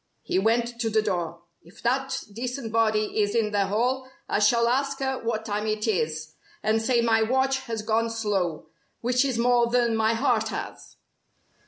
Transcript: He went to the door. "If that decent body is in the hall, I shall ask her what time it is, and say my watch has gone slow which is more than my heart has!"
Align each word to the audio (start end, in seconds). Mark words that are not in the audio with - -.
He 0.23 0.39
went 0.39 0.79
to 0.79 0.89
the 0.89 1.03
door. 1.03 1.41
"If 1.61 1.83
that 1.83 2.23
decent 2.33 2.71
body 2.71 3.21
is 3.21 3.35
in 3.35 3.51
the 3.51 3.67
hall, 3.67 4.09
I 4.27 4.39
shall 4.39 4.67
ask 4.67 4.97
her 4.97 5.19
what 5.23 5.45
time 5.45 5.67
it 5.67 5.87
is, 5.87 6.33
and 6.63 6.81
say 6.81 7.01
my 7.01 7.21
watch 7.21 7.59
has 7.67 7.83
gone 7.83 8.09
slow 8.09 8.65
which 9.01 9.23
is 9.23 9.37
more 9.37 9.67
than 9.67 9.95
my 9.95 10.15
heart 10.15 10.47
has!" 10.47 10.95